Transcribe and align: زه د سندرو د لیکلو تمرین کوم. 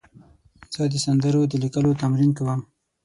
زه 0.73 0.81
د 0.91 0.95
سندرو 1.05 1.41
د 1.51 1.53
لیکلو 1.63 1.91
تمرین 2.01 2.31
کوم. 2.37 2.59